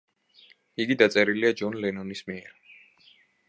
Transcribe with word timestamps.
იგი 0.85 0.97
დაწერილია 1.03 1.53
ჯონ 1.61 1.79
ლენონის 1.85 2.25
მიერ. 2.31 2.53